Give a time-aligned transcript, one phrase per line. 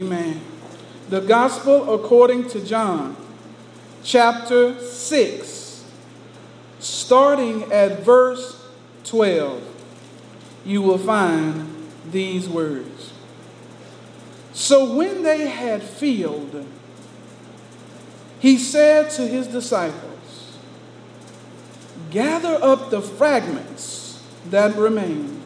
[0.00, 0.40] Amen.
[1.08, 3.16] The Gospel according to John,
[4.04, 5.84] chapter 6,
[6.78, 8.64] starting at verse
[9.02, 9.60] 12,
[10.64, 13.12] you will find these words.
[14.52, 16.64] So when they had filled,
[18.38, 20.58] he said to his disciples,
[22.12, 25.42] Gather up the fragments that remain,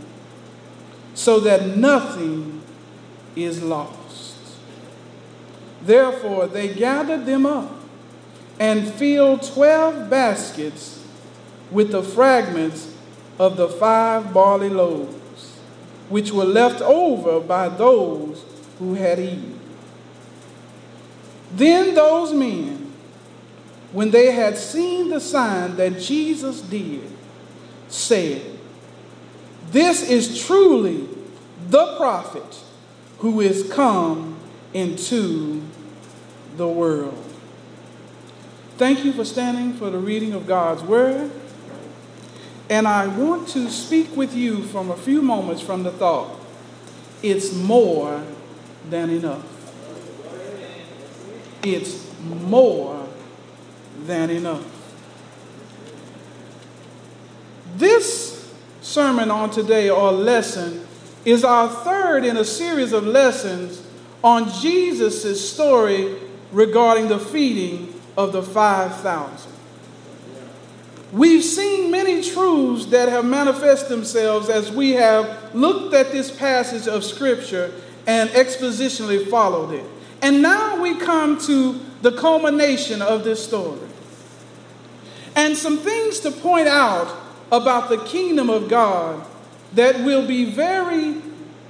[1.15, 2.61] so that nothing
[3.35, 4.02] is lost.
[5.85, 7.71] Therefore, they gathered them up
[8.59, 11.05] and filled twelve baskets
[11.71, 12.95] with the fragments
[13.39, 15.59] of the five barley loaves,
[16.09, 18.45] which were left over by those
[18.79, 19.59] who had eaten.
[21.55, 22.93] Then those men,
[23.91, 27.11] when they had seen the sign that Jesus did,
[27.89, 28.43] said,
[29.71, 31.09] This is truly
[31.69, 32.63] the prophet
[33.19, 34.37] who is come
[34.73, 35.63] into
[36.57, 37.19] the world.
[38.79, 41.31] Thank you for standing for the reading of God's Word.
[42.69, 46.39] And I want to speak with you from a few moments from the thought
[47.23, 48.25] it's more
[48.91, 49.47] than enough.
[51.63, 53.07] It's more
[54.05, 54.67] than enough.
[57.77, 60.87] This sermon on today, or lesson,
[61.25, 63.83] is our third in a series of lessons
[64.25, 66.17] on Jesus' story
[66.53, 69.53] regarding the feeding of the 5,000.
[71.13, 76.89] We've seen many truths that have manifest themselves as we have looked at this passage
[76.89, 77.73] of Scripture
[78.07, 79.85] and expositionally followed it.
[80.23, 83.81] And now we come to the culmination of this story.
[85.37, 87.15] And some things to point out
[87.51, 89.27] about the kingdom of God
[89.75, 91.17] that will be very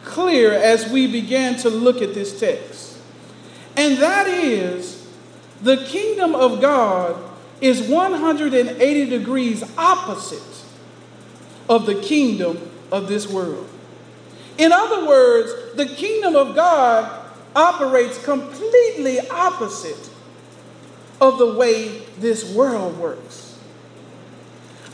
[0.05, 2.92] clear as we begin to look at this text.
[3.77, 5.06] And that is
[5.62, 7.17] the kingdom of God
[7.61, 10.65] is 180 degrees opposite
[11.69, 12.59] of the kingdom
[12.91, 13.69] of this world.
[14.59, 17.21] In other words, the kingdom of God
[17.55, 20.10] operates completely opposite
[21.21, 23.59] of the way this world works.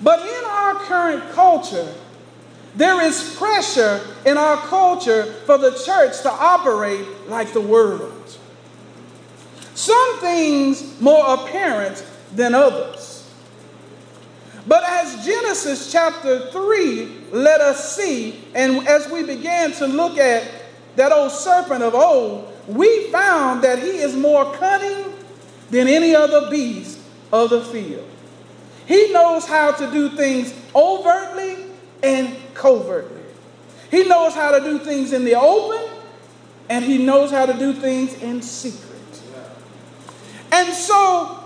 [0.03, 1.93] But in our current culture,
[2.77, 8.39] there is pressure in our culture for the church to operate like the world.
[9.78, 13.31] Some things more apparent than others.
[14.66, 20.50] But as Genesis chapter 3 let us see, and as we began to look at
[20.97, 25.15] that old serpent of old, we found that he is more cunning
[25.71, 26.99] than any other beast
[27.33, 28.10] of the field.
[28.84, 31.66] He knows how to do things overtly
[32.03, 33.22] and covertly.
[33.93, 35.89] He knows how to do things in the open,
[36.69, 38.88] and he knows how to do things in secret.
[40.53, 41.42] And so,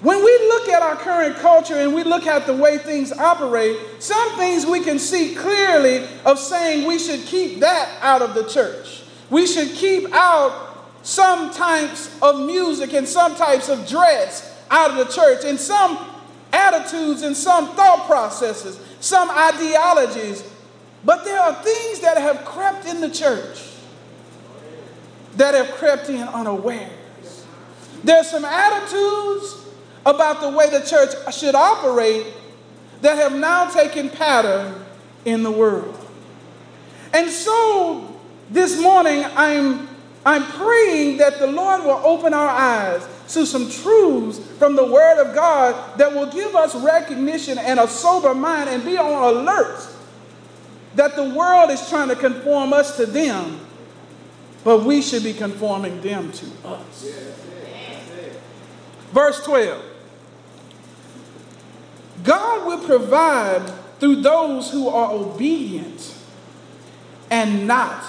[0.00, 3.76] when we look at our current culture and we look at the way things operate,
[3.98, 8.48] some things we can see clearly of saying we should keep that out of the
[8.48, 9.02] church.
[9.28, 14.96] We should keep out some types of music and some types of dress out of
[14.96, 15.98] the church, and some
[16.52, 20.44] attitudes and some thought processes, some ideologies
[21.04, 23.62] but there are things that have crept in the church
[25.36, 26.92] that have crept in unawares.
[28.04, 29.66] There's some attitudes
[30.06, 32.26] about the way the church should operate
[33.02, 34.84] that have now taken pattern
[35.24, 35.96] in the world.
[37.12, 39.88] And so this morning I'm
[40.24, 45.18] I'm praying that the Lord will open our eyes to some truths from the Word
[45.18, 49.88] of God that will give us recognition and a sober mind and be on alert
[50.94, 53.60] that the world is trying to conform us to them,
[54.64, 57.06] but we should be conforming them to us.
[59.12, 59.82] Verse 12
[62.22, 63.66] God will provide
[63.98, 66.14] through those who are obedient
[67.30, 68.04] and not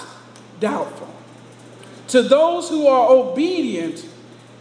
[0.60, 1.08] doubtful.
[2.08, 4.06] To those who are obedient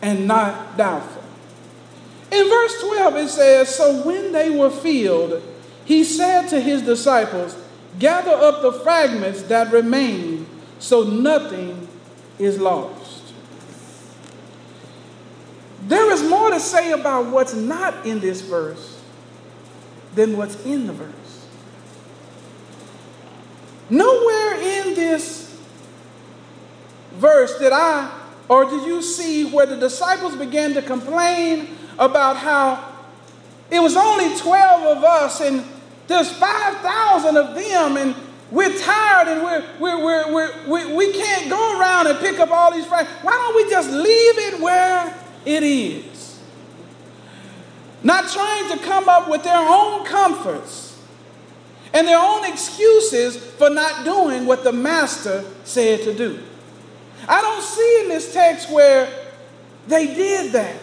[0.01, 1.23] and not doubtful.
[2.31, 5.41] In verse 12, it says, So when they were filled,
[5.83, 7.57] he said to his disciples,
[7.99, 10.45] Gather up the fragments that remain
[10.79, 11.87] so nothing
[12.39, 13.33] is lost.
[15.87, 18.99] There is more to say about what's not in this verse
[20.15, 21.47] than what's in the verse.
[23.89, 25.57] Nowhere in this
[27.13, 28.17] verse did I
[28.49, 32.91] or did you see where the disciples began to complain about how
[33.69, 35.63] it was only 12 of us and
[36.07, 38.13] there's 5,000 of them, and
[38.51, 42.51] we're tired and we're, we're, we're, we're, we, we can't go around and pick up
[42.51, 43.07] all these fries.
[43.21, 45.15] Why don't we just leave it where
[45.45, 46.10] it is?
[48.03, 50.99] Not trying to come up with their own comforts
[51.93, 56.41] and their own excuses for not doing what the master said to do.
[57.27, 59.07] I don't see in this text where
[59.87, 60.81] they did that.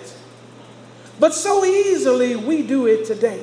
[1.19, 3.43] But so easily we do it today.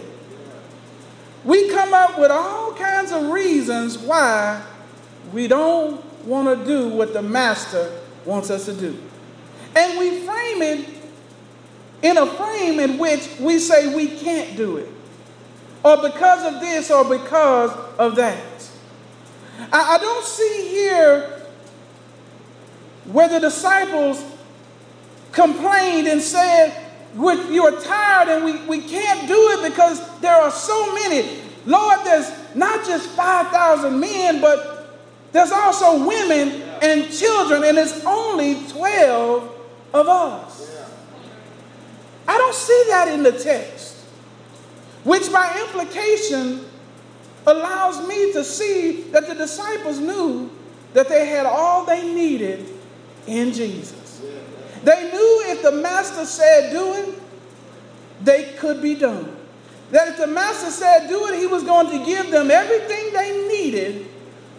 [1.43, 4.63] We come up with all kinds of reasons why
[5.33, 7.91] we don't want to do what the master
[8.25, 8.97] wants us to do.
[9.75, 10.94] And we frame it
[12.01, 14.89] in a frame in which we say we can't do it,
[15.83, 18.69] or because of this, or because of that.
[19.71, 21.41] I, I don't see here
[23.05, 24.23] where the disciples
[25.31, 26.81] complained and said,
[27.15, 31.39] you're tired and we, we can't do it because there are so many.
[31.65, 34.99] Lord, there's not just 5,000 men, but
[35.31, 39.55] there's also women and children, and it's only 12
[39.93, 40.74] of us.
[42.27, 43.95] I don't see that in the text,
[45.03, 46.65] which by implication
[47.47, 50.49] allows me to see that the disciples knew
[50.93, 52.67] that they had all they needed
[53.27, 54.21] in Jesus.
[54.83, 57.21] They knew if the master said do it,
[58.23, 59.35] they could be done.
[59.91, 63.47] That if the master said do it, he was going to give them everything they
[63.47, 64.07] needed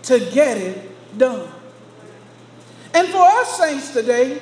[0.03, 1.49] to get it done.
[2.95, 4.41] And for us saints today,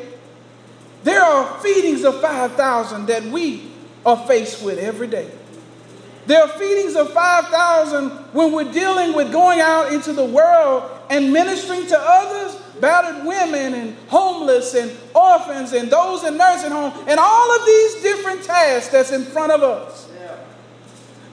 [1.04, 3.70] there are feedings of 5,000 that we
[4.04, 5.30] are faced with every day.
[6.26, 11.32] There are feedings of 5,000 when we're dealing with going out into the world and
[11.32, 17.20] ministering to others battered women and homeless and orphans and those in nursing homes and
[17.20, 20.08] all of these different tasks that's in front of us.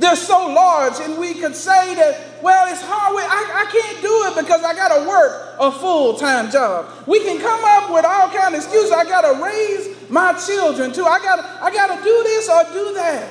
[0.01, 3.13] They're so large, and we could say that, well, it's hard.
[3.17, 6.89] I, I can't do it because I got to work a full time job.
[7.05, 8.89] We can come up with all kind of excuses.
[8.89, 11.05] I got to raise my children too.
[11.05, 13.29] I got I got to do this or do that.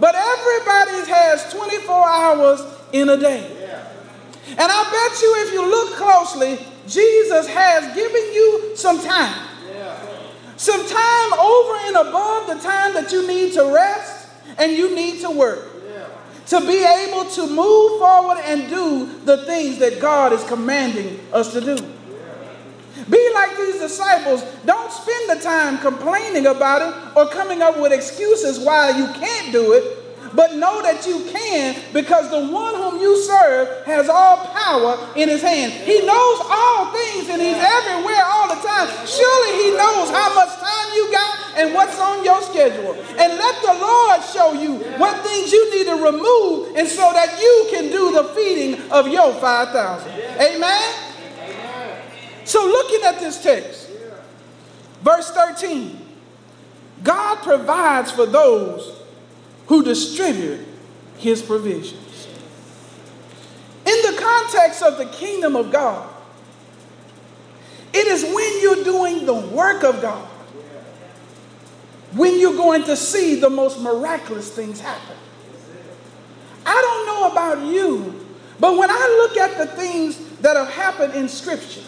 [0.00, 2.62] But everybody has 24 hours
[2.92, 3.44] in a day.
[4.48, 6.58] And I bet you, if you look closely,
[6.88, 9.46] Jesus has given you some time.
[10.56, 15.20] Some time over and above the time that you need to rest and you need
[15.20, 15.71] to work.
[16.46, 21.52] To be able to move forward and do the things that God is commanding us
[21.52, 21.76] to do.
[23.08, 24.42] Be like these disciples.
[24.64, 29.52] Don't spend the time complaining about it or coming up with excuses why you can't
[29.52, 30.01] do it
[30.34, 35.28] but know that you can because the one whom you serve has all power in
[35.28, 35.72] his hand.
[35.72, 38.88] He knows all things and he's everywhere all the time.
[39.06, 42.94] Surely he knows how much time you got and what's on your schedule.
[42.94, 47.40] And let the Lord show you what things you need to remove and so that
[47.40, 50.10] you can do the feeding of your 5,000.
[50.40, 50.94] Amen?
[52.44, 53.90] So looking at this text,
[55.02, 55.98] verse 13,
[57.02, 59.01] God provides for those
[59.66, 60.66] who distribute
[61.18, 62.28] his provisions.
[63.84, 66.08] In the context of the kingdom of God,
[67.92, 70.28] it is when you're doing the work of God
[72.14, 75.16] when you're going to see the most miraculous things happen.
[76.64, 78.26] I don't know about you,
[78.60, 81.82] but when I look at the things that have happened in Scripture,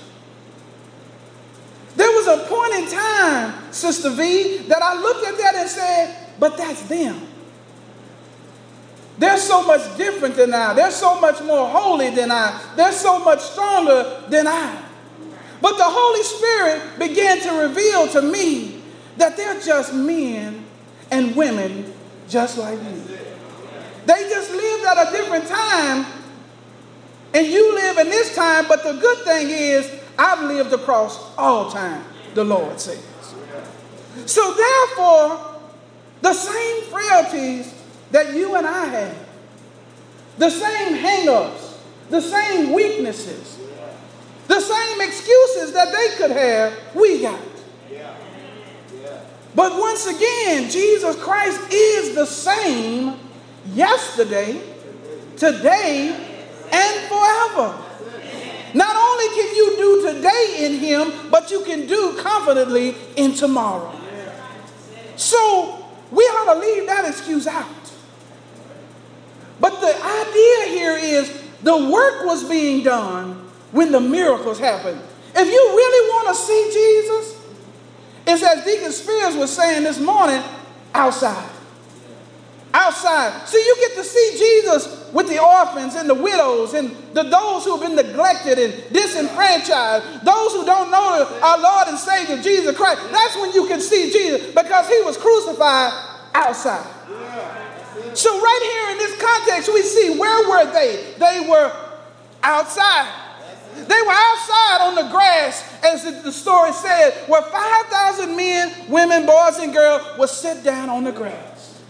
[1.97, 6.17] there was a point in time, Sister V, that I looked at that and said,
[6.41, 7.21] but that's them.
[9.19, 10.75] They're so much different than I.
[10.75, 12.61] They're so much more holy than I.
[12.77, 14.83] They're so much stronger than I.
[15.61, 18.83] But the Holy Spirit began to reveal to me
[19.17, 20.65] that they're just men
[21.11, 21.93] and women
[22.29, 23.19] just like you.
[24.07, 26.07] They just lived at a different time,
[27.33, 31.71] and you live in this time, but the good thing is, I've lived across all
[31.71, 32.05] time,
[32.35, 33.03] the Lord says.
[34.27, 35.61] So therefore,
[36.21, 37.74] the same frailties
[38.15, 39.19] that you and I have.
[40.39, 41.81] The same hang-ups,
[42.11, 43.59] the same weaknesses,
[44.47, 47.41] the same excuses that they could have, we got.
[49.57, 53.19] But once again, Jesus Christ is the same
[53.73, 54.61] yesterday,
[55.37, 56.11] today,
[56.73, 57.83] and forever.
[58.75, 63.93] Not only can you do today in Him, but you can do confidently in tomorrow.
[65.17, 67.84] So we ought to leave that excuse out.
[69.65, 73.33] But the idea here is the work was being done
[73.73, 75.01] when the miracles happened.
[75.35, 77.43] If you really want to see Jesus,
[78.27, 80.43] it's as Deacon Spears was saying this morning
[80.93, 81.51] outside.
[82.75, 83.49] Outside.
[83.49, 87.65] So you get to see Jesus with the orphans and the widows and the, those
[87.65, 93.01] who've been neglected and disenfranchised, those who don't know our Lord and Savior Jesus Christ.
[93.11, 95.91] That's when you can see Jesus because he was crucified
[96.35, 96.94] outside.
[98.15, 101.15] So, right here in this context, we see where were they?
[101.19, 101.73] They were
[102.43, 103.13] outside.
[103.75, 109.59] They were outside on the grass, as the story said, where 5,000 men, women, boys,
[109.59, 111.83] and girls would sit down on the grass.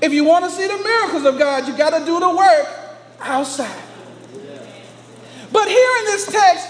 [0.00, 2.66] If you want to see the miracles of God, you got to do the work
[3.20, 3.82] outside.
[5.52, 6.68] But here in this text,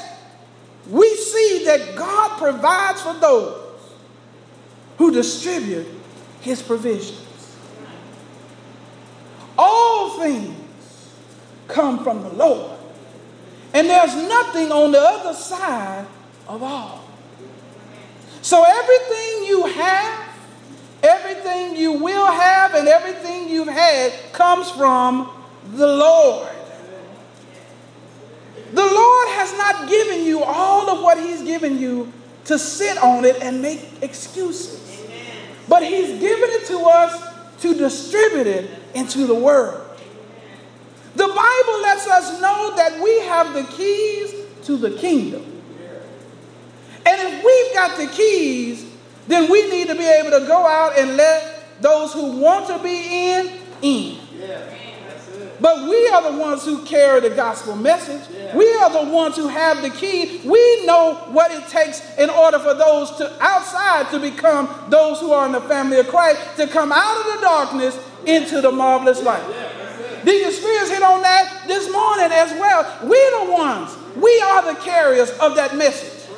[0.90, 3.80] we see that God provides for those
[4.98, 5.86] who distribute
[6.40, 7.21] his provisions.
[9.64, 10.58] All things
[11.68, 12.72] come from the Lord
[13.74, 16.06] and there's nothing on the other side
[16.46, 17.04] of all.
[18.42, 20.28] So everything you have,
[21.02, 25.30] everything you will have, and everything you've had comes from
[25.74, 26.48] the Lord.
[28.72, 32.12] The Lord has not given you all of what He's given you
[32.46, 34.80] to sit on it and make excuses.
[35.68, 37.31] But He's given it to us
[37.62, 39.88] to distribute it into the world.
[41.14, 45.44] The Bible lets us know that we have the keys to the kingdom.
[47.04, 48.90] And if we've got the keys,
[49.28, 52.78] then we need to be able to go out and let those who want to
[52.82, 54.18] be in, in.
[55.62, 58.28] But we are the ones who carry the gospel message.
[58.52, 60.40] We are the ones who have the key.
[60.44, 65.30] We know what it takes in order for those to outside to become those who
[65.30, 69.22] are in the family of Christ, to come out of the darkness into the marvelous
[69.22, 69.44] light.
[70.24, 72.98] Deacon Spears hit on that this morning as well.
[73.04, 73.96] We're the ones.
[74.16, 76.28] We are the carriers of that message.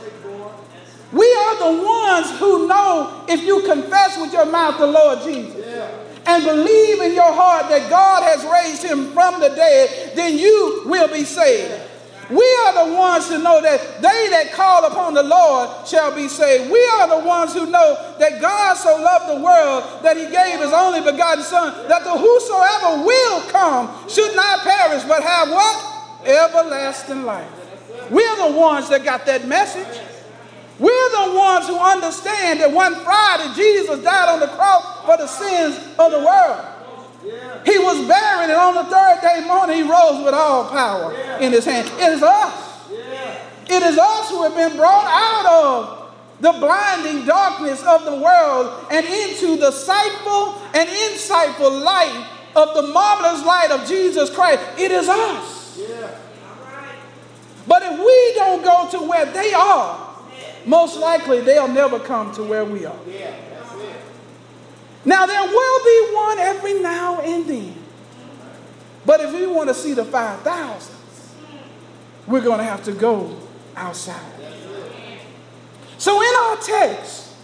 [1.12, 6.03] We are the ones who know if you confess with your mouth the Lord Jesus
[6.26, 10.82] and believe in your heart that God has raised him from the dead, then you
[10.86, 11.90] will be saved.
[12.30, 16.28] We are the ones who know that they that call upon the Lord shall be
[16.28, 16.70] saved.
[16.70, 20.60] We are the ones who know that God so loved the world that he gave
[20.60, 26.26] his only begotten Son, that the whosoever will come should not perish, but have what?
[26.26, 27.50] Everlasting life.
[28.10, 30.00] We're the ones that got that message.
[30.78, 35.26] We're the ones who understand that one Friday Jesus died on the cross for the
[35.26, 36.66] sins of the world.
[37.64, 41.52] He was buried, and on the third day morning, he rose with all power in
[41.52, 41.88] his hand.
[41.98, 42.90] It is us.
[43.66, 46.04] It is us who have been brought out of
[46.40, 52.82] the blinding darkness of the world and into the sightful and insightful light of the
[52.82, 54.60] marvelous light of Jesus Christ.
[54.76, 55.80] It is us.
[57.66, 60.13] But if we don't go to where they are,
[60.66, 62.98] most likely they'll never come to where we are.
[65.04, 67.74] Now, there will be one every now and then.
[69.04, 70.96] But if we want to see the 5,000,
[72.26, 73.36] we're going to have to go
[73.76, 74.32] outside.
[75.98, 77.34] So, in our text,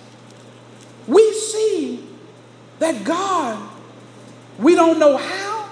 [1.07, 2.09] we see
[2.79, 3.69] that God,
[4.59, 5.69] we don't know how.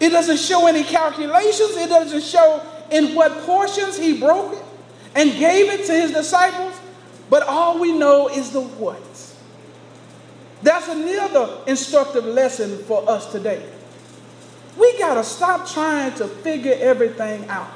[0.00, 4.71] It doesn't show any calculations, it doesn't show in what portions He broke it
[5.14, 6.78] and gave it to His disciples.
[7.30, 9.00] But all we know is the what.
[10.62, 13.66] That's another instructive lesson for us today.
[14.78, 17.70] We got to stop trying to figure everything out.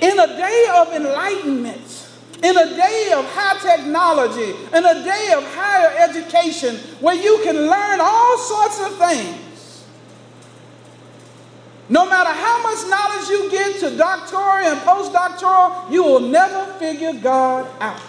[0.00, 2.08] In a day of enlightenment,
[2.42, 7.56] in a day of high technology, in a day of higher education, where you can
[7.56, 9.45] learn all sorts of things,
[11.88, 17.12] no matter how much knowledge you get to doctoral and postdoctoral, you will never figure
[17.12, 18.00] God out.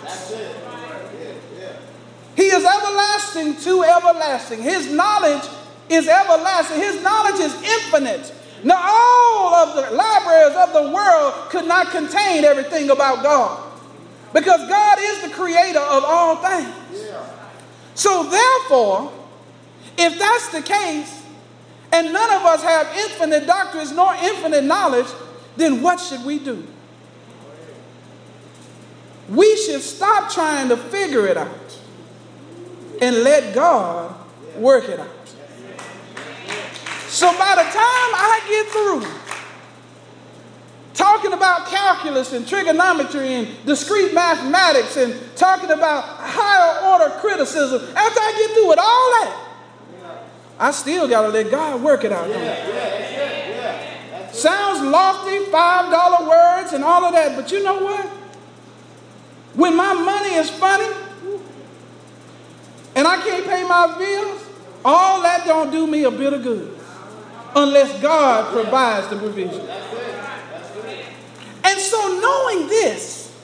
[2.35, 4.61] He is everlasting to everlasting.
[4.61, 5.43] His knowledge
[5.89, 6.77] is everlasting.
[6.77, 8.33] His knowledge is infinite.
[8.63, 13.63] Now, all of the libraries of the world could not contain everything about God
[14.33, 16.73] because God is the creator of all things.
[17.93, 19.11] So, therefore,
[19.97, 21.16] if that's the case,
[21.97, 25.07] and none of us have infinite doctrines nor infinite knowledge,
[25.55, 26.65] then what should we do?
[29.29, 31.79] We should stop trying to figure it out
[33.01, 34.15] and let God
[34.55, 35.09] work it out.
[37.07, 39.07] So by the time I get through
[40.93, 48.19] talking about calculus and trigonometry and discrete mathematics and talking about higher order criticism, after
[48.19, 49.46] I get through with all that,
[50.59, 52.27] I still got to let God work it out.
[54.33, 58.05] Sounds lofty, $5 words and all of that, but you know what?
[59.55, 60.87] When my money is funny,
[62.95, 64.47] and I can't pay my bills,
[64.83, 66.77] all that don't do me a bit of good
[67.55, 69.67] unless God provides the provision.
[71.63, 73.35] And so, knowing this,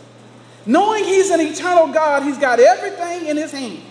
[0.65, 3.81] knowing He's an eternal God, He's got everything in His hand.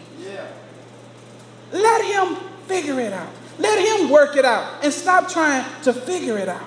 [1.72, 3.32] Let Him figure it out.
[3.58, 6.62] Let Him work it out and stop trying to figure it out.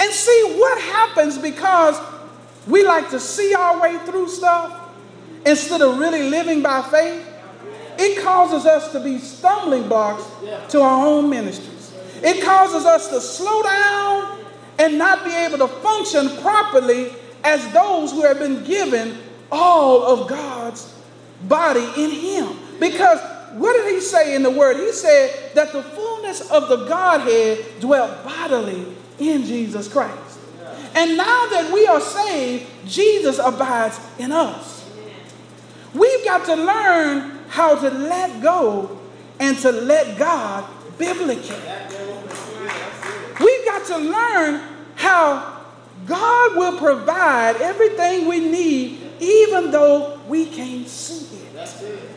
[0.00, 1.98] And see what happens because
[2.66, 4.90] we like to see our way through stuff
[5.46, 7.30] instead of really living by faith.
[7.96, 10.24] It causes us to be stumbling blocks
[10.70, 11.94] to our own ministries.
[12.22, 14.40] It causes us to slow down
[14.78, 17.12] and not be able to function properly
[17.44, 19.18] as those who have been given
[19.52, 20.92] all of God's
[21.42, 22.56] body in Him.
[22.80, 23.20] Because
[23.54, 24.76] what did He say in the Word?
[24.76, 28.86] He said that the fullness of the Godhead dwelt bodily
[29.18, 30.38] in Jesus Christ.
[30.94, 34.88] And now that we are saved, Jesus abides in us.
[35.92, 39.00] We've got to learn how to let go
[39.38, 40.64] and to let God
[40.98, 41.56] biblically.
[43.40, 44.60] We've got to learn
[44.96, 45.62] how
[46.06, 52.13] God will provide everything we need, even though we can't see it.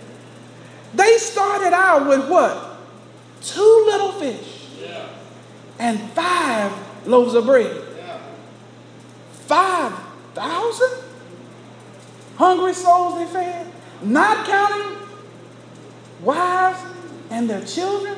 [0.93, 2.77] They started out with what?
[3.41, 4.67] Two little fish
[5.79, 6.71] and five
[7.07, 7.83] loaves of bread.
[9.31, 9.93] Five
[10.33, 11.03] thousand
[12.35, 14.97] hungry souls they fed, not counting
[16.21, 16.79] wives
[17.29, 18.15] and their children.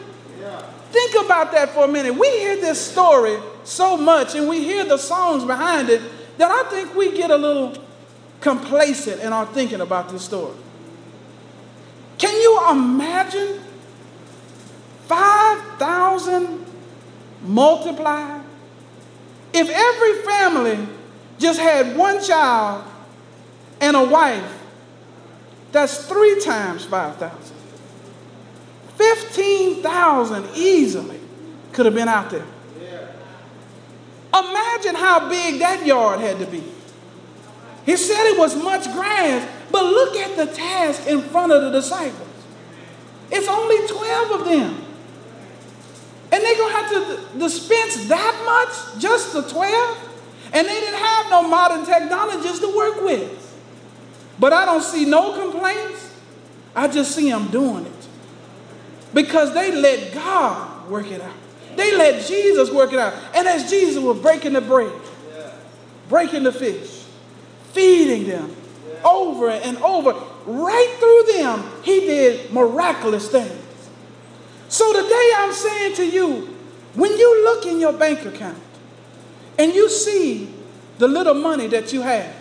[0.92, 2.16] Think about that for a minute.
[2.16, 6.02] We hear this story so much and we hear the songs behind it
[6.38, 7.74] that I think we get a little
[8.42, 10.56] complacent in our thinking about this story.
[12.20, 13.60] Can you imagine
[15.08, 16.66] 5,000
[17.42, 18.44] multiplied?
[19.54, 20.88] If every family
[21.40, 22.84] just had one child
[23.82, 24.60] and a wife,
[25.72, 27.56] that's three times 5,000.
[28.98, 31.20] 15,000 easily
[31.72, 32.46] could have been out there.
[34.34, 36.64] Imagine how big that yard had to be.
[37.86, 41.72] He said it was much grass, but look at the task in front of the
[41.72, 42.28] disciples.
[43.32, 44.86] It's only 12 of them.
[46.32, 50.10] And they're going to have to dispense that much just the 12?
[50.54, 53.36] And they didn't have no modern technologies to work with.
[54.40, 56.16] But I don't see no complaints.
[56.76, 58.08] I just see them doing it.
[59.14, 61.34] Because they let God work it out.
[61.76, 63.14] They let Jesus work it out.
[63.36, 64.92] And as Jesus was breaking the bread,
[66.10, 67.06] breaking the fish,
[67.72, 68.56] feeding them
[69.04, 70.14] over and over,
[70.46, 73.90] right through them, he did miraculous things.
[74.68, 76.56] So today I'm saying to you,
[76.94, 78.58] when you look in your bank account
[79.58, 80.54] and you see
[80.98, 82.34] the little money that you have,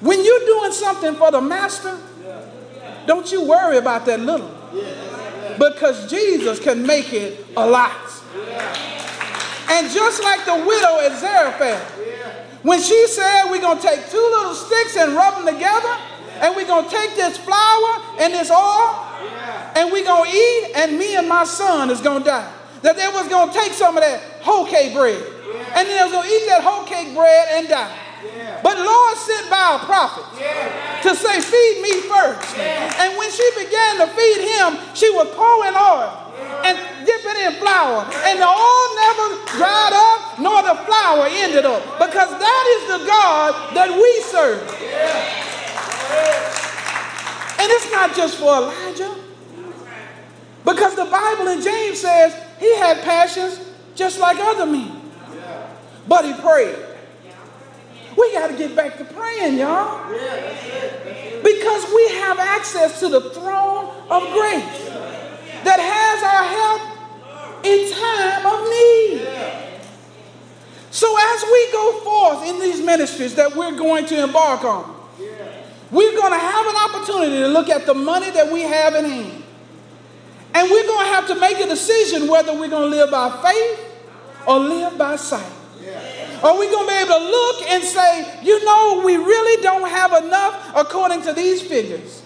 [0.00, 1.96] when you're doing something for the master,
[3.06, 4.50] don't you worry about that little.
[5.58, 7.96] Because Jesus can make it a lot.
[9.68, 12.01] And just like the widow at Zarephath,
[12.62, 15.96] when she said we're going to take two little sticks and rub them together,
[16.40, 19.06] and we're going to take this flour and this oil,
[19.74, 22.52] and we're going to eat, and me and my son is going to die.
[22.82, 25.22] That they was going to take some of that whole cake bread,
[25.74, 27.98] and then they was going to eat that whole cake bread and die.
[28.62, 30.24] But Lord sent by a prophet
[31.02, 32.56] to say, Feed me first.
[32.56, 36.21] And when she began to feed him, she was pouring oil
[37.04, 38.04] dipping in flour.
[38.26, 41.82] And the oil never dried up, nor the flour ended up.
[41.98, 44.62] Because that is the God that we serve.
[47.60, 49.14] And it's not just for Elijah.
[50.64, 53.60] Because the Bible in James says he had passions
[53.94, 55.00] just like other men.
[56.08, 56.76] But he prayed.
[58.16, 60.08] We got to get back to praying, y'all.
[61.42, 64.88] Because we have access to the throne of grace
[65.64, 66.91] that has our help
[67.64, 69.28] in time of need.
[70.90, 74.94] So as we go forth in these ministries that we're going to embark on,
[75.90, 79.04] we're going to have an opportunity to look at the money that we have in
[79.04, 79.42] hand.
[80.54, 83.30] And we're going to have to make a decision whether we're going to live by
[83.42, 83.80] faith
[84.46, 85.52] or live by sight.
[86.42, 89.88] Are we going to be able to look and say, you know, we really don't
[89.88, 92.21] have enough according to these figures?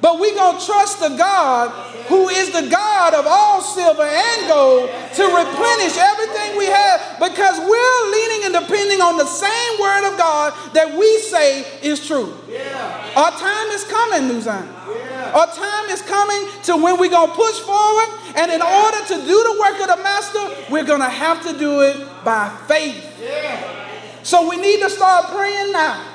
[0.00, 1.70] But we're going to trust the God
[2.08, 7.58] who is the God of all silver and gold to replenish everything we have because
[7.60, 12.34] we're leaning and depending on the same word of God that we say is true.
[12.48, 13.12] Yeah.
[13.16, 14.68] Our time is coming, New Zion.
[14.88, 15.32] Yeah.
[15.34, 18.08] Our time is coming to when we're going to push forward.
[18.36, 21.58] And in order to do the work of the Master, we're going to have to
[21.58, 23.04] do it by faith.
[23.22, 24.22] Yeah.
[24.22, 26.06] So we need to start praying now.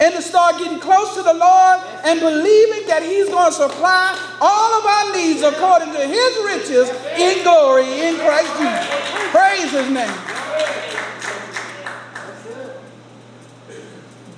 [0.00, 4.36] And to start getting close to the Lord and believing that He's going to supply
[4.40, 8.86] all of our needs according to His riches in glory in Christ Jesus.
[9.30, 10.38] Praise His name.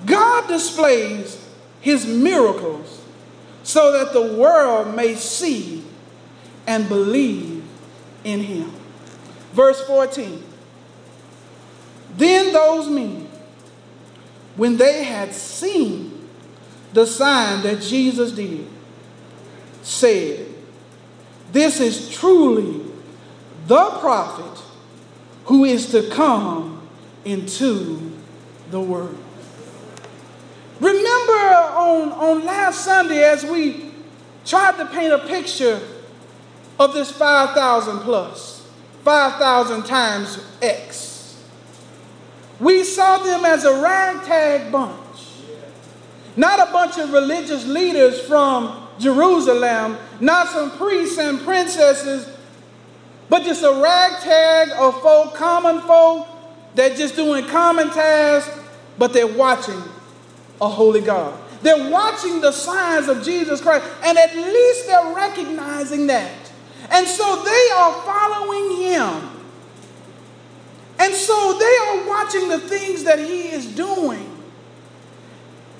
[0.06, 1.46] God displays
[1.80, 3.02] His miracles
[3.62, 5.84] so that the world may see
[6.66, 7.62] and believe
[8.24, 8.72] in Him.
[9.52, 10.42] Verse 14.
[12.16, 13.29] Then those men
[14.60, 16.28] when they had seen
[16.92, 18.66] the sign that Jesus did,
[19.80, 20.46] said,
[21.50, 22.84] This is truly
[23.66, 24.62] the prophet
[25.46, 26.86] who is to come
[27.24, 28.12] into
[28.70, 29.16] the world.
[30.78, 33.92] Remember on, on last Sunday as we
[34.44, 35.80] tried to paint a picture
[36.78, 38.68] of this 5,000 plus,
[39.04, 41.09] 5,000 times X.
[42.60, 44.96] We saw them as a ragtag bunch.
[46.36, 52.28] Not a bunch of religious leaders from Jerusalem, not some priests and princesses,
[53.28, 56.28] but just a ragtag of folk, common folk
[56.74, 58.56] that just doing common tasks,
[58.98, 59.82] but they're watching
[60.60, 61.38] a holy God.
[61.62, 66.52] They're watching the signs of Jesus Christ, and at least they're recognizing that.
[66.90, 69.39] And so they are following him.
[71.00, 74.30] And so they are watching the things that he is doing.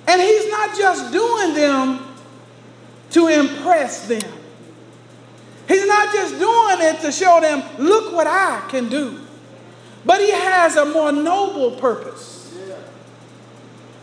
[0.08, 2.06] And he's not just doing them
[3.10, 4.32] to impress them.
[5.68, 9.20] He's not just doing it to show them, look what I can do.
[10.06, 12.58] But he has a more noble purpose.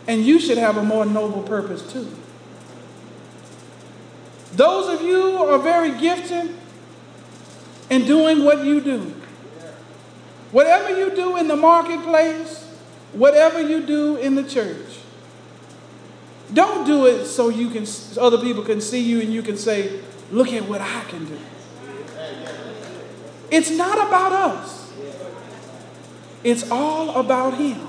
[0.06, 2.08] And you should have a more noble purpose too.
[4.52, 6.54] Those of you who are very gifted
[7.90, 9.17] in doing what you do,
[10.50, 12.64] Whatever you do in the marketplace,
[13.12, 15.00] whatever you do in the church,
[16.52, 17.86] don't do it so you can
[18.18, 20.00] other people can see you and you can say,
[20.32, 21.38] "Look at what I can do."
[23.50, 24.90] It's not about us.
[26.44, 27.86] It's all about him.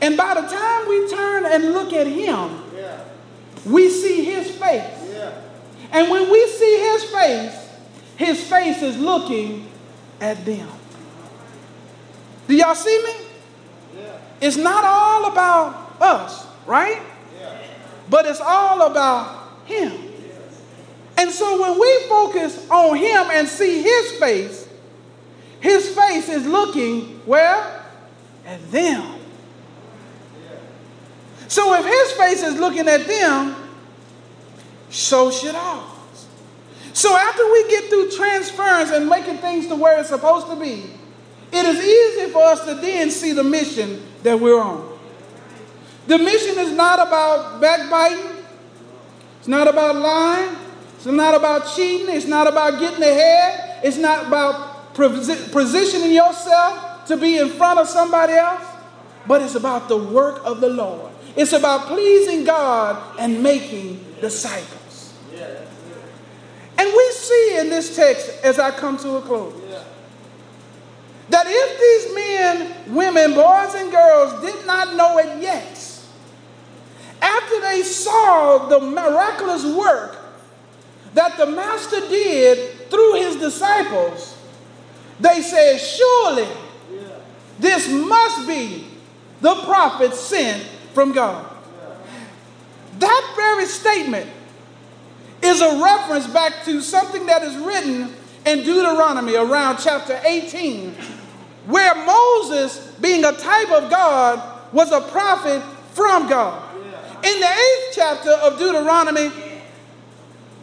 [0.00, 2.62] And by the time we turn and look at him,
[3.66, 4.82] we see his face.
[5.92, 7.54] And when we see his face,
[8.16, 9.66] his face is looking
[10.20, 10.68] at them.
[12.50, 13.12] Do y'all see me?
[13.96, 14.18] Yeah.
[14.40, 17.00] It's not all about us, right?
[17.38, 17.56] Yeah.
[18.08, 19.92] But it's all about Him.
[21.16, 24.68] And so when we focus on Him and see His face,
[25.60, 27.84] His face is looking where?
[28.44, 29.20] At them.
[31.46, 33.54] So if His face is looking at them,
[34.88, 36.26] so should ours.
[36.94, 40.96] So after we get through transference and making things to where it's supposed to be,
[41.52, 44.98] it is easy for us to then see the mission that we're on.
[46.06, 48.44] The mission is not about backbiting,
[49.38, 50.56] it's not about lying,
[50.96, 57.16] it's not about cheating, it's not about getting ahead, it's not about positioning yourself to
[57.16, 58.64] be in front of somebody else,
[59.26, 61.12] but it's about the work of the Lord.
[61.36, 65.14] It's about pleasing God and making disciples.
[66.76, 69.54] And we see in this text, as I come to a close,
[71.30, 75.76] that if these men, women, boys, and girls did not know it yet,
[77.22, 80.18] after they saw the miraculous work
[81.14, 84.36] that the Master did through his disciples,
[85.20, 86.48] they said, Surely
[87.58, 88.86] this must be
[89.40, 90.62] the prophet sent
[90.94, 91.46] from God.
[92.98, 94.28] That very statement
[95.42, 98.14] is a reference back to something that is written
[98.46, 100.94] in Deuteronomy around chapter 18,
[101.66, 104.42] where Moses, being a type of God,
[104.72, 106.62] was a prophet from God.
[107.22, 109.30] In the eighth chapter of Deuteronomy,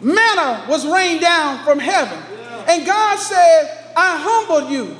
[0.01, 2.17] manna was rained down from heaven.
[2.67, 4.95] And God said, I humbled you.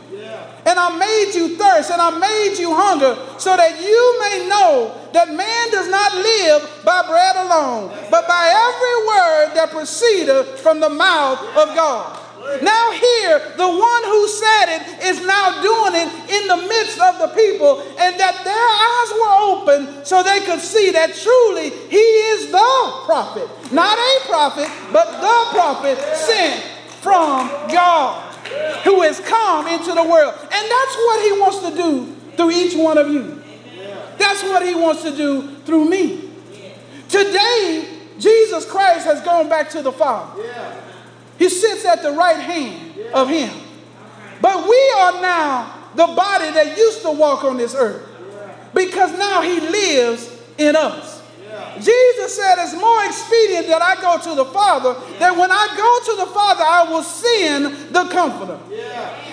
[0.65, 4.99] And I made you thirst and I made you hunger so that you may know
[5.13, 10.81] that man does not live by bread alone, but by every word that proceedeth from
[10.81, 12.19] the mouth of God.
[12.61, 17.19] Now, here, the one who said it is now doing it in the midst of
[17.19, 21.97] the people, and that their eyes were open so they could see that truly he
[21.97, 23.49] is the prophet.
[23.71, 26.63] Not a prophet, but the prophet sent
[27.01, 28.33] from God
[28.83, 30.33] who has come into the world.
[30.41, 33.43] And that's what he wants to do through each one of you.
[34.17, 36.29] That's what he wants to do through me.
[37.09, 37.87] Today,
[38.19, 40.41] Jesus Christ has gone back to the Father.
[41.37, 43.53] He sits at the right hand of him.
[44.41, 48.07] But we are now the body that used to walk on this earth.
[48.73, 51.17] Because now he lives in us.
[51.81, 56.11] Jesus said it's more expedient that I go to the Father, that when I go
[56.11, 58.59] to the Father, I will send the Comforter.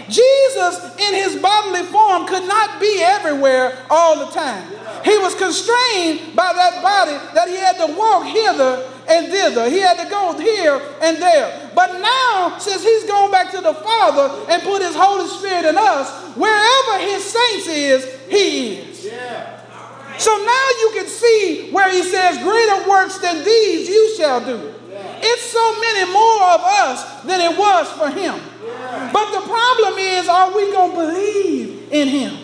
[0.09, 4.71] Jesus, in his bodily form, could not be everywhere all the time.
[5.05, 9.69] He was constrained by that body that he had to walk hither and thither.
[9.69, 11.71] He had to go here and there.
[11.75, 15.77] But now, since he's gone back to the Father and put his Holy Spirit in
[15.77, 19.05] us, wherever his saints is, he is.
[19.05, 19.61] Yeah.
[20.19, 24.75] So now you can see where he says, Greater works than these you shall do.
[24.91, 25.19] Yeah.
[25.21, 28.41] It's so many more of us than it was for him.
[28.65, 29.11] Yeah.
[29.13, 32.39] But the problem is, are we going to believe in him?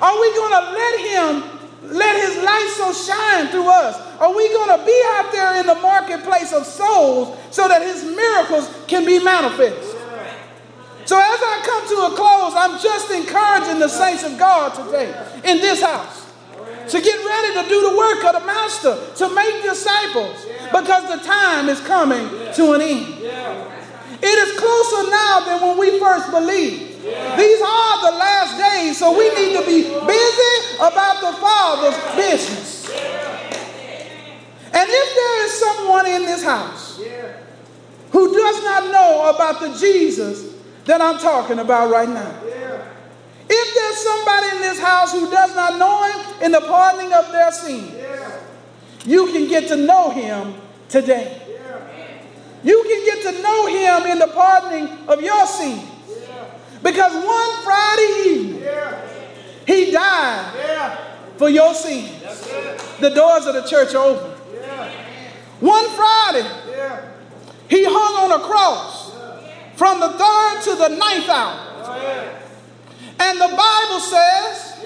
[0.00, 4.09] Are we going to let him let his light so shine through us?
[4.20, 8.04] Are we going to be out there in the marketplace of souls so that his
[8.04, 9.96] miracles can be manifest?
[11.06, 15.08] So as I come to a close, I'm just encouraging the saints of God today
[15.42, 16.26] in this house
[16.90, 21.24] to get ready to do the work of the master, to make disciples, because the
[21.24, 23.14] time is coming to an end.
[24.22, 27.02] It is closer now than when we first believed.
[27.02, 32.90] These are the last days, so we need to be busy about the Father's business.
[34.80, 36.98] And if there is someone in this house
[38.12, 40.54] who does not know about the Jesus
[40.86, 42.34] that I'm talking about right now,
[43.46, 47.30] if there's somebody in this house who does not know him in the pardoning of
[47.30, 47.92] their sins,
[49.04, 50.54] you can get to know him
[50.88, 51.42] today.
[52.62, 55.82] You can get to know him in the pardoning of your sins.
[56.82, 58.62] Because one Friday evening,
[59.66, 60.96] he died
[61.36, 62.18] for your sins.
[62.98, 64.39] The doors of the church are open.
[65.60, 66.48] One Friday,
[67.68, 69.12] he hung on a cross
[69.76, 71.54] from the third to the ninth hour.
[71.82, 72.36] Oh,
[73.18, 74.76] and the Bible says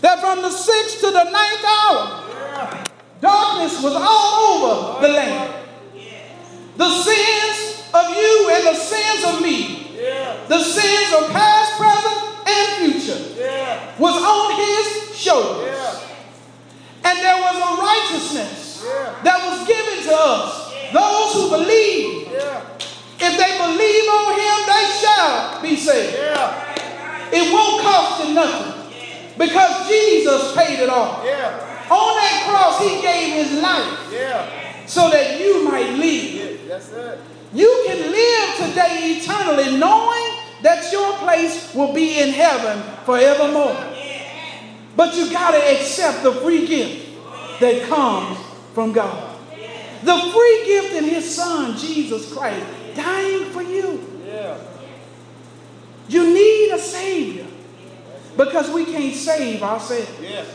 [0.00, 2.84] that from the sixth to the ninth hour,
[3.20, 5.54] darkness was all over the land.
[6.76, 9.96] The sins of you and the sins of me,
[10.48, 13.20] the sins of past, present, and future,
[13.98, 15.05] was on his
[28.34, 28.86] nothing
[29.38, 31.24] because Jesus paid it all.
[31.24, 31.86] Yeah.
[31.90, 34.86] On that cross, he gave his life yeah.
[34.86, 36.60] so that you might live.
[36.66, 37.16] Yeah,
[37.52, 43.76] you can live today eternally knowing that your place will be in heaven forevermore.
[44.96, 47.08] But you got to accept the free gift
[47.60, 48.38] that comes
[48.74, 49.34] from God.
[50.02, 54.02] The free gift in his son, Jesus Christ, dying for you.
[56.08, 57.46] You need a Savior
[58.36, 60.10] because we can't save ourselves.
[60.20, 60.46] Yes.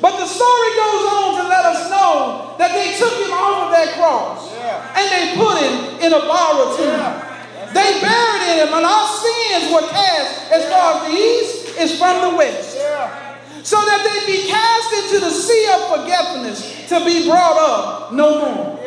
[0.00, 3.70] But the story goes on to let us know that they took him off of
[3.72, 4.92] that cross yeah.
[4.92, 7.00] and they put him in a borrowed tomb.
[7.00, 7.72] Yeah.
[7.72, 12.30] They buried him and our sins were cast as far as the east is from
[12.30, 12.76] the west.
[12.76, 13.38] Yeah.
[13.62, 18.38] So that they be cast into the sea of forgetfulness to be brought up no
[18.38, 18.78] more.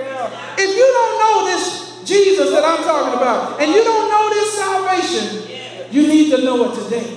[0.57, 4.57] If you don't know this Jesus that I'm talking about and you don't know this
[4.57, 7.15] salvation, you need to know it today.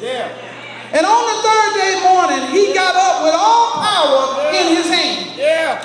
[0.92, 4.60] And on the third day morning, he got up with all power yeah.
[4.60, 5.38] in his hand.
[5.38, 5.80] Yeah.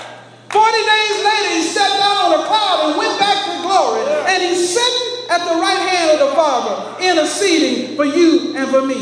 [0.52, 4.04] Forty days later, he sat down on a cloud and went back to glory.
[4.04, 4.32] Yeah.
[4.32, 8.82] And he's sitting at the right hand of the Father, interceding for you and for
[8.82, 9.00] me.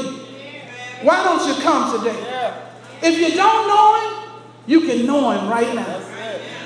[1.01, 2.19] Why don't you come today?
[2.21, 2.69] Yeah.
[3.01, 6.01] If you don't know him, you can know him right now.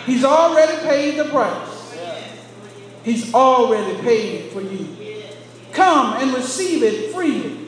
[0.05, 1.95] He's already paid the price.
[3.03, 5.23] He's already paid it for you.
[5.71, 7.58] Come and receive it freely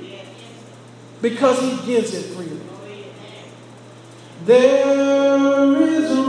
[1.21, 2.59] because he gives it freely.
[4.45, 6.20] There is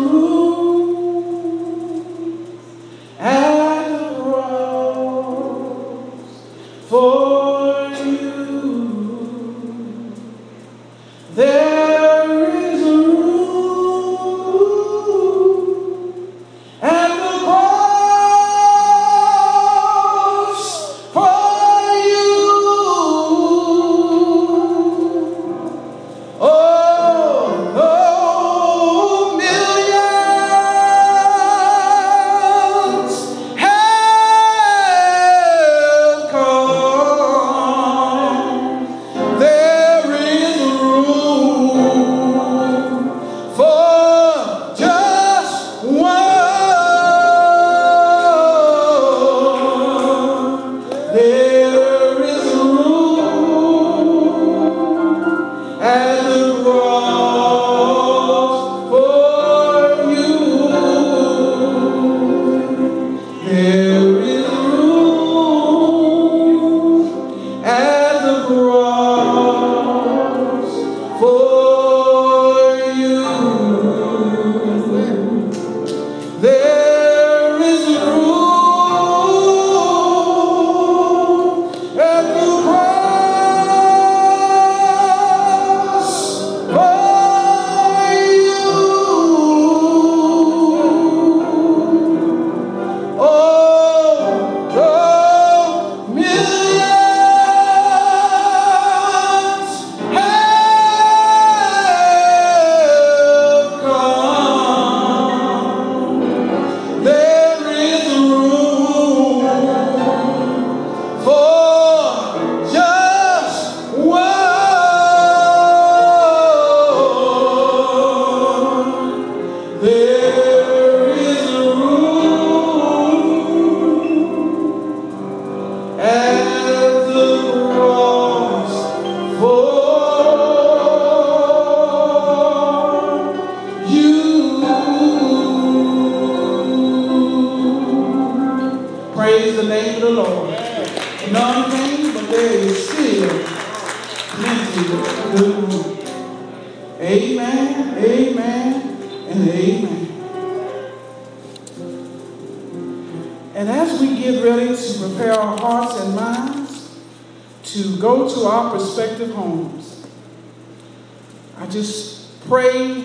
[162.47, 163.05] pray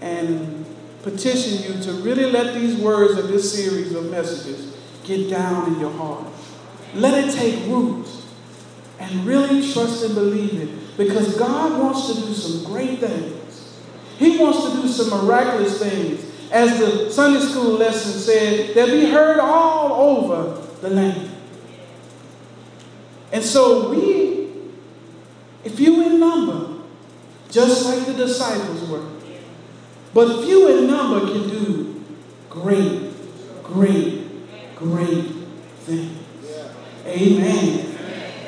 [0.00, 0.64] and
[1.02, 5.80] petition you to really let these words of this series of messages get down in
[5.80, 6.26] your heart.
[6.94, 8.06] Let it take root
[8.98, 13.78] and really trust and believe it because God wants to do some great things.
[14.18, 16.24] He wants to do some miraculous things.
[16.50, 21.30] As the Sunday school lesson said, they'll be heard all over the land.
[23.32, 24.50] And so we,
[25.62, 26.77] if you in number,
[27.50, 29.06] just like the disciples were,
[30.14, 32.04] but few in number can do
[32.50, 33.12] great,
[33.62, 35.26] great, great
[35.80, 36.18] things.
[37.06, 37.84] Amen.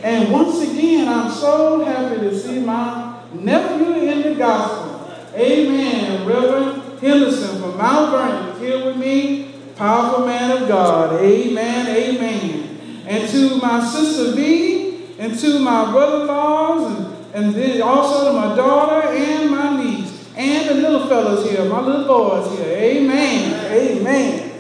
[0.03, 5.13] And once again, I'm so happy to see my nephew in the gospel.
[5.35, 6.27] Amen.
[6.27, 9.55] Reverend Henderson from Mount Vernon is here with me.
[9.77, 11.21] Powerful man of God.
[11.21, 11.87] Amen.
[11.87, 13.03] Amen.
[13.07, 18.55] And to my sister V, and to my brother-in-laws, and, and then also to my
[18.57, 22.77] daughter and my niece, and the little fellas here, my little boys here.
[22.77, 23.73] Amen.
[23.73, 24.51] Amen.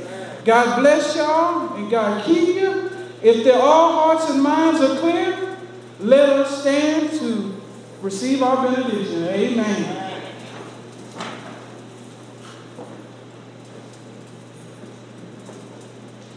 [0.45, 2.91] God bless y'all, and God keep you.
[3.23, 5.57] If their all hearts and minds are clear,
[5.99, 7.55] let us stand to
[8.01, 9.25] receive our benediction.
[9.25, 9.97] Amen.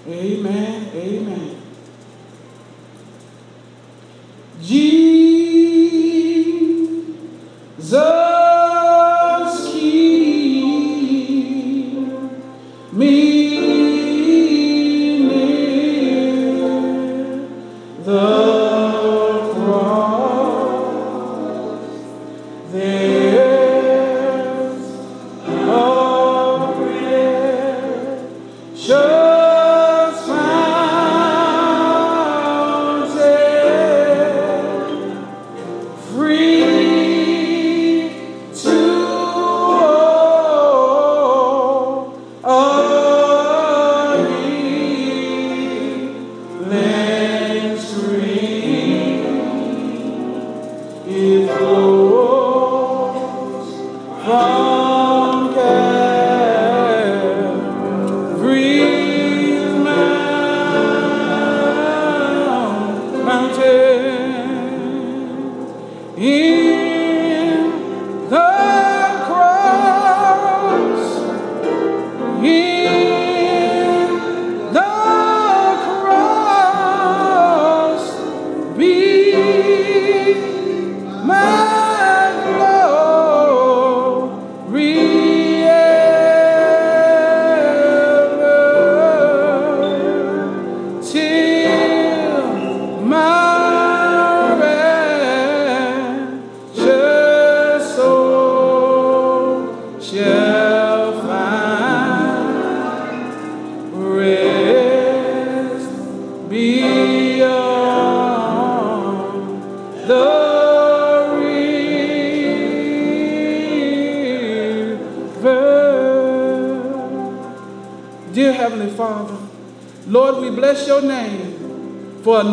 [0.05, 0.91] Amen.
[0.93, 1.62] Amen.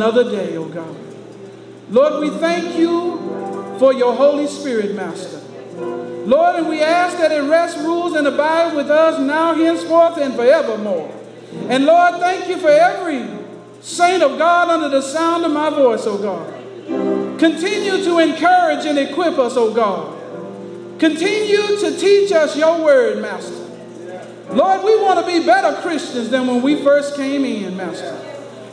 [0.00, 0.96] Another day, oh God.
[1.90, 5.40] Lord, we thank you for your Holy Spirit, Master.
[6.26, 10.34] Lord, and we ask that it rests, rules, and abide with us now, henceforth, and
[10.34, 11.12] forevermore.
[11.68, 13.28] And Lord, thank you for every
[13.80, 17.38] saint of God under the sound of my voice, oh God.
[17.38, 20.18] Continue to encourage and equip us, oh God.
[21.00, 23.59] Continue to teach us your word, Master.
[24.53, 28.18] Lord, we want to be better Christians than when we first came in, Master.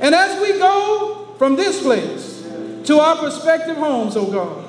[0.02, 2.48] And as we go from this place
[2.86, 4.66] to our prospective homes, oh God,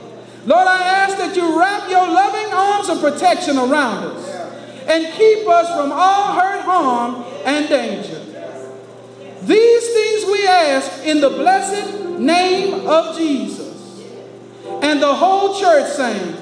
[0.47, 4.29] Lord, I ask that you wrap your loving arms of protection around us
[4.87, 8.25] and keep us from all hurt, harm, and danger.
[9.43, 14.03] These things we ask in the blessed name of Jesus.
[14.83, 16.37] And the whole church God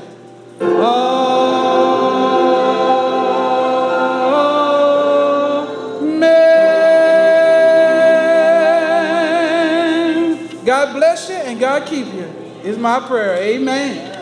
[11.78, 12.24] God keep you,
[12.64, 13.34] is my prayer.
[13.36, 14.15] Amen.